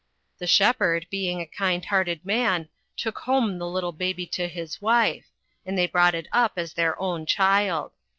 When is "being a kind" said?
1.11-1.85